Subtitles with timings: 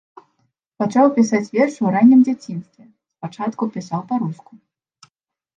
[0.83, 2.83] Пачаў пісаць вершы ў раннім дзяцінстве,
[3.15, 4.53] спачатку пісаў па-руску.